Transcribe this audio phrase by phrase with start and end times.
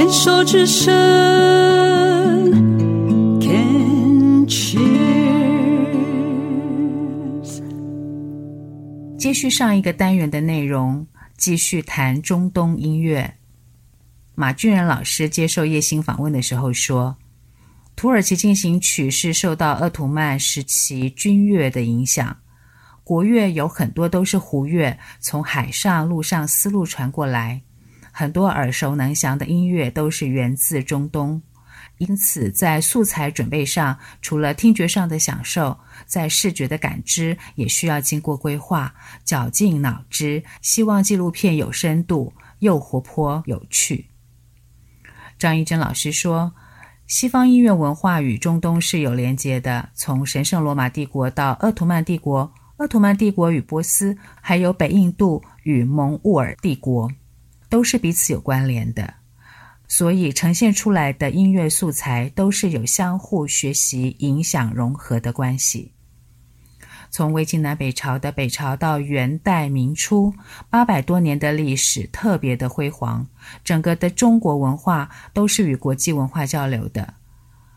[0.00, 0.90] 牵手之声
[3.38, 4.80] ，Can cheers。
[9.18, 11.06] 接续上一个单元的内容，
[11.36, 13.34] 继续谈中东音乐。
[14.34, 17.14] 马俊仁老师接受叶欣访问的时候说，
[17.94, 22.34] 土耳其进行曲是受到鄂图曼时期军乐的影响。
[23.04, 27.60] 国乐有很多都是胡乐，从海上、陆上丝路传过来。
[28.20, 31.40] 很多耳熟能详的音乐都是源自中东，
[31.96, 38.94] 因此在素材准备上，除了听觉上的享受，在视觉的感知也需要经过规划，
[39.24, 44.10] 绞尽脑汁，希望纪录片有深度又活泼有趣。
[45.38, 46.52] 张一珍老师说，
[47.06, 52.52] 西方音乐文化与中东是有连接的，从神圣罗马帝国到鄂图曼帝国。
[52.76, 57.10] 鄂图曼帝国与波斯，还有北印度与蒙兀尔帝国，
[57.70, 59.14] 都是彼此有关联的，
[59.88, 65.94] 所以呈现出来的音乐素材都是有相互学习、影响、融合的关系。
[67.12, 70.34] 从魏晋南北朝的北朝到元代明初，
[70.68, 73.26] 八百多年的历史特别的辉煌，
[73.64, 77.14] 整个的中国文化都是与国际文化交流的。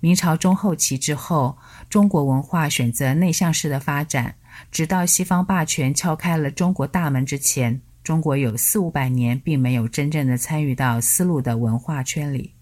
[0.00, 4.36] 明朝中后期之后，中国文化选择内向式的发展。
[4.72, 12.54] 直到西方霸权敲开了中国大门之前，中国有四五百年并没有真正的参与到丝路的文化圈里。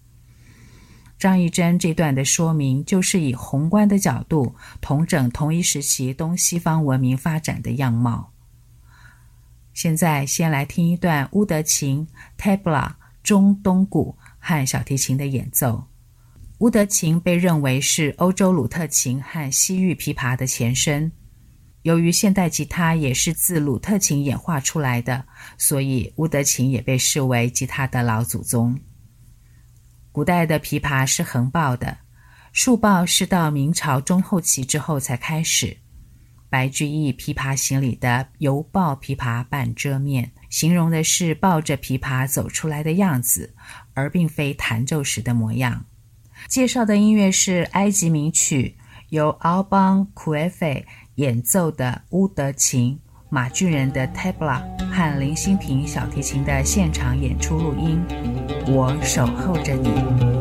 [1.17, 8.31] 张一珍这段的说明，就是以宏观的角度同整同一时期东西方文明发展的样貌。
[9.73, 15.85] 现在先来听一段乌德琴、Tabla 中东鼓和小提琴的演奏。
[16.59, 21.11] 乌德琴被认为是欧洲鲁特琴和西域琵琶的前身。
[21.83, 25.25] 由于现代吉他也是自鲁特琴演化出来的，
[25.57, 28.79] 所以乌德琴也被视为吉他的老祖宗。
[30.11, 31.99] 古代的琵琶是横抱的，
[32.51, 35.77] 竖抱是到明朝中后期之后才开始。
[36.49, 43.53] 白居易《琵琶行》里的“犹抱琵琶半遮面”，形容的是抱着琵琶走出来的样子，
[43.93, 45.85] 而并非弹奏时的模样。
[46.47, 48.75] 介绍的音乐是埃及名曲，
[49.09, 50.85] 由奥邦库埃菲。
[51.19, 52.97] 演奏的乌德琴、
[53.27, 58.01] 马俊仁的 Tabla 和林心平小提琴的现场演出录音，
[58.65, 60.38] 我守候着你。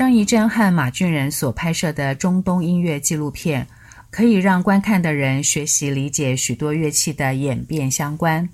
[0.00, 3.66] 张一珍和马俊仁所拍摄的中东音乐纪录片，
[4.10, 8.48] 可以让观看的人学习理解许多乐器的演变相关，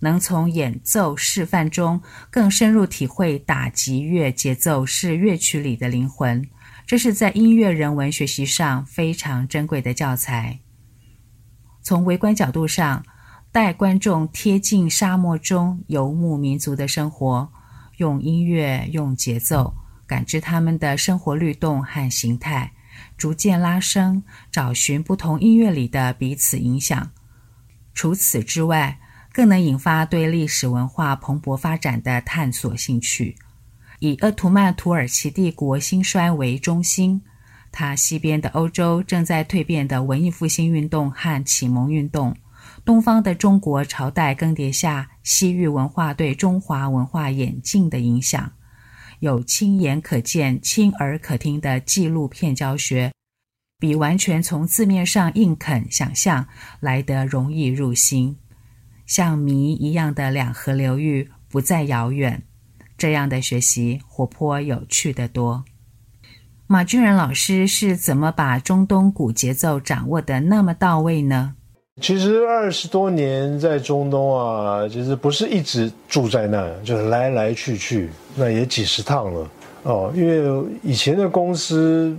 [0.00, 6.44] 能从演奏示范中更深入体会打击乐节奏是乐曲里的灵魂。
[6.84, 10.58] 这是在音乐人文学习上非常珍贵的教材。
[11.82, 13.04] 从微观角度上，
[13.52, 17.48] 带观众贴近沙漠中游牧民族的生活，
[17.98, 19.76] 用音乐，用节奏。
[20.10, 22.72] 感知他们的生活律动和形态，
[23.16, 27.12] 逐渐拉升，找寻不同音乐里的彼此影响。
[27.94, 28.98] 除此之外，
[29.32, 33.36] 更能引发对历史文化蓬勃发展的探索兴趣。
[34.00, 37.22] 以鄂图曼土耳其帝国兴衰为中心，
[37.70, 42.36] 它西边的欧洲正在蜕变的文艺复兴运动和启蒙运动，
[42.84, 48.50] 东方的中国朝代更迭下西域文化对中华文化演进的影响。
[49.20, 53.12] 有亲眼可见、亲耳可听的纪录片教学，
[53.78, 56.48] 比完全从字面上硬啃想象
[56.80, 58.38] 来得容易入心。
[59.06, 62.44] 像谜一样的两河流域不再遥远，
[62.96, 65.64] 这样的学习活泼有趣得多。
[66.66, 71.56] 马俊仁老师是怎么把中东鼓节奏掌握得那么到位呢？
[72.00, 79.50] 其实二十多年在中东啊，其实不是一直住在那，就是来来去去，那也几十趟了。
[79.82, 82.16] 哦，因为以前的公司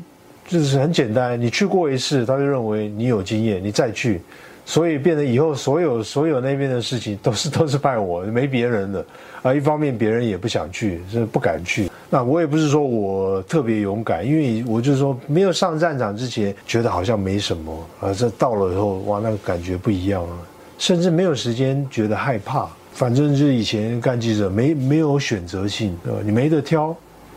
[0.47, 4.21] 就是很简单，你去过一次，他就认为你有经验，你再去，
[4.71, 9.05] 所以变得以后所有所有那边的事情都是都是拜我，没别人的
[9.41, 9.53] 啊。
[9.53, 11.91] 一方面别人也不想去，是不敢去。
[12.09, 20.37] 那我也不是说我特别勇敢，因为我就是说没有上战场之前，觉得好像没什么啊，这到了以后，哇，那个感觉不一样了，
[20.77, 22.65] 甚至没有时间觉得害怕。
[22.93, 26.19] 反正就是以前干记者没没有选择性，对吧？
[26.23, 26.95] 你没得挑。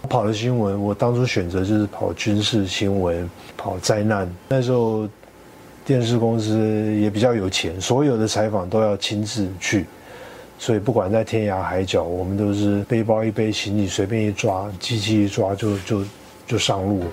[0.08, 4.32] 跑的新闻，我当初选择就是跑军事新闻，跑灾难。
[4.48, 5.08] 那时候
[5.86, 9.84] 电视公司也比较有钱，所有的采访都要亲自去，
[10.58, 16.02] 所以不管在天涯海角，我们都是背包一背，行李随便一抓，机器一抓就就
[16.46, 17.06] 就上路了。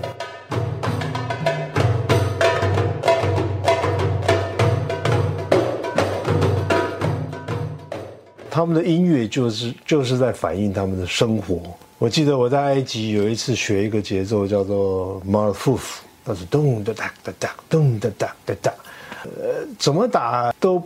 [8.49, 11.59] 他们的音乐就是就是在反映他们的生活。
[11.97, 18.73] 我记得我在埃及有一次学一个节奏，叫做马尔夫夫，它是咚哒哒哒哒咚哒哒哒哒，
[19.23, 20.81] 呃，怎么打都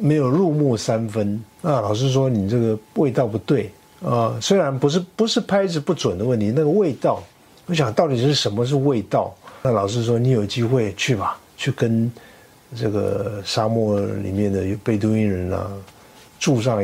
[0.00, 1.42] 没有入木三分。
[1.60, 3.72] 那老师说你这个味道不对
[4.04, 7.22] 啊，虽然不是不是拍子不准的问题，那个味道，
[7.66, 9.34] 我想到底是什么是味道？
[9.62, 12.10] 那老师说你有机会去吧，去跟
[12.76, 15.68] 这个沙漠里面的贝都因人啊
[16.38, 16.80] 住上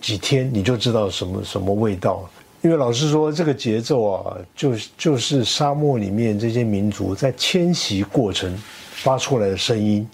[0.00, 2.30] 几天，你就知道什么什么味道了。
[2.62, 8.52] 因为老师说，这个节奏啊，就就是沙漠里面这些民族在迁徙过程
[8.92, 10.08] 发出来的声音。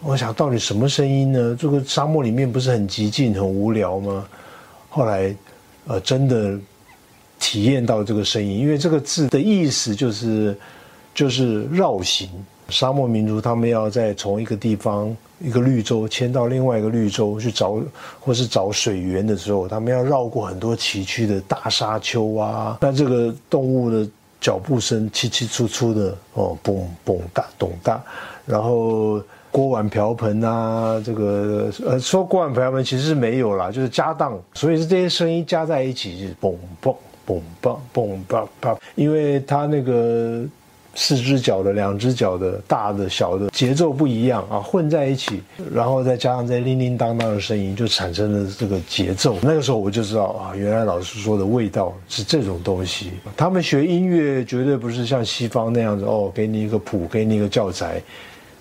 [0.00, 1.56] 我想到底什么声音呢？
[1.58, 4.26] 这个沙漠里面不是很寂静、很无聊吗？
[4.88, 5.34] 后来，
[5.86, 6.58] 呃，真的
[7.40, 10.56] 体验到这个声音，因为这个字的意思就是
[11.14, 12.28] 就是绕行。
[12.68, 17.76] 沙漠民族他们要在从一个地方一个绿洲迁到另外一个绿洲去找，
[18.20, 22.78] 或是找水源的时候，他们要绕过很多崎岖的大沙丘啊。
[22.80, 24.08] 那这个动物的
[24.40, 28.00] 脚步声凄凄楚楚的哦，嘣嘣哒咚哒，
[28.46, 29.20] 然后
[29.50, 36.94] 锅碗瓢盆啊，这个呃说锅碗瓢盆其实是没有啦，就是家当，所以是这些声音加在一起是嘣嘣
[37.26, 40.44] 嘣嘣嘣嘣，因为它那个。
[40.94, 45.42] 四只脚的、两只脚的、大的、小的，节奏不一样啊，混在一起，
[45.72, 49.38] 然后再加上这叮叮当当的声音，就产生了这个节奏。
[49.40, 53.10] 那个时候我就知道啊，原来老师说的味道是这种东西。
[53.36, 58.02] 他们学音乐绝对不是像西方那样子哦，给你一个谱，给你一个教材，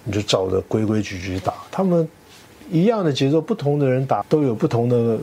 [0.06, 1.54] 你就照着规规矩矩打。
[1.70, 2.08] 他们
[2.72, 5.20] 一样的节奏，不同的人打都有不同的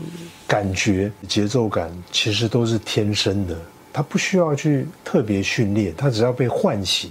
[0.47, 3.57] 感觉，节奏感其实都是天生的。
[3.93, 7.11] 他不需要去特别训练，他只要被唤醒。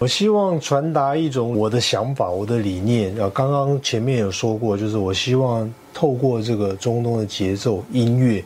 [0.00, 3.18] 我希望传达一种我的想法、我的理念。
[3.20, 8.42] 啊，刚刚前面有说过，就是我希望透过这个中东的节奏音乐，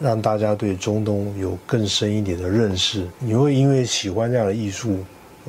[0.00, 3.06] 让大家对中东有更深一点的认识。
[3.18, 4.98] 你会因为喜欢这样的艺术，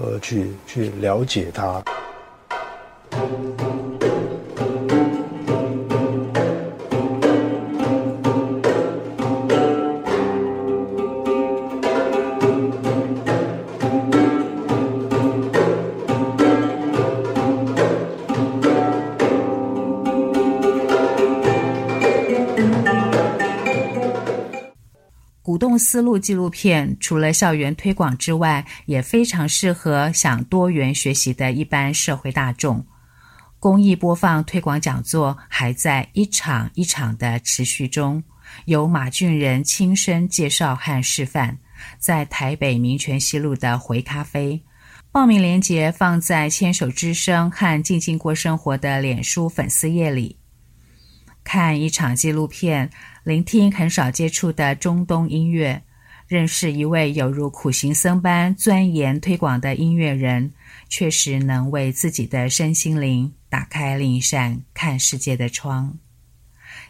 [0.02, 1.82] 而去去了解它。
[25.80, 32.86] 丝路纪录片除了校园推广之外，也非常适合想多元学习的一般社会大众。
[33.60, 38.24] 公益播放推广讲座还在一场一场的持续中，
[38.66, 41.58] 由马俊仁亲身介绍和示范，
[41.98, 44.62] 在台北民权西路的回咖啡。
[45.12, 50.38] 报名链接放在牵手之声和静静过生活的脸书粉丝页里。
[51.44, 52.92] 看一场纪录片，
[53.30, 55.84] 聆听很少接触的中东音乐，
[56.28, 60.52] 认识一位有如苦行僧般钻研推广的音乐人，
[60.88, 66.00] 确实能为自己的身心灵打开另一扇看世界的窗。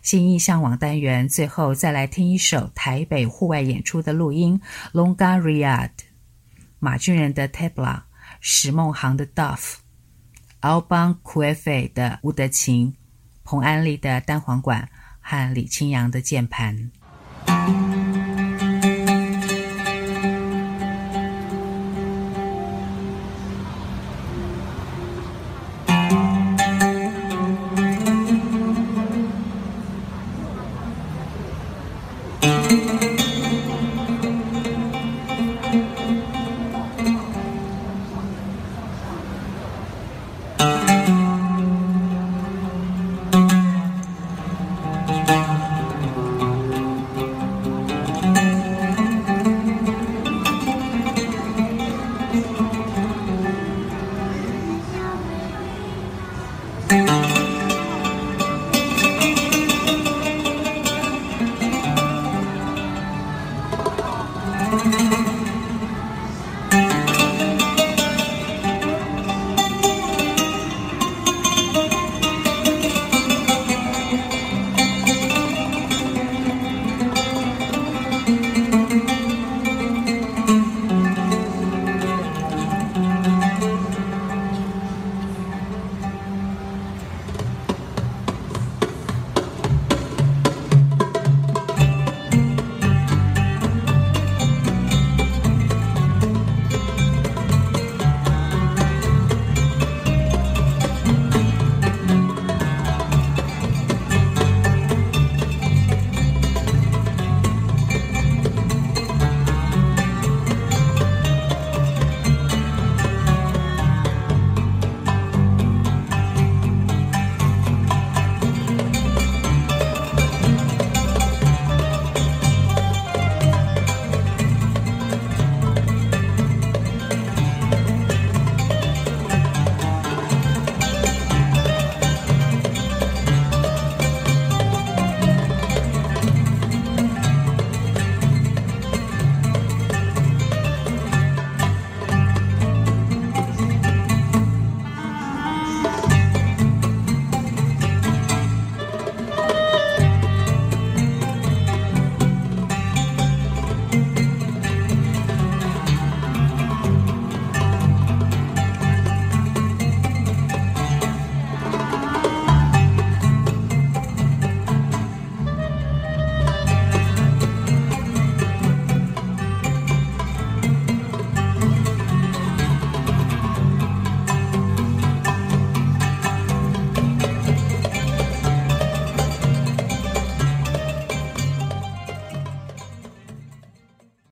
[0.02, 4.62] 心意向往单元最后再来听一首台北户外演出的录音
[4.94, 5.90] ：Longa Riad，、
[6.80, 8.04] 马俊仁的 Tabla、
[8.40, 9.80] 石梦航的 Duff、
[10.62, 12.96] Alban Kuefe 的乌德琴。
[13.44, 14.88] 彭安丽的单簧管
[15.30, 16.90] 和李清扬的键盘。